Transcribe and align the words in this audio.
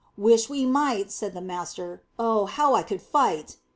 "Wish 0.17 0.49
we 0.49 0.65
might," 0.65 1.11
said 1.11 1.35
the 1.35 1.41
master. 1.41 2.01
"Oh, 2.17 2.47
how 2.47 2.73
I 2.73 2.81
could 2.81 3.03
fight!" 3.03 3.57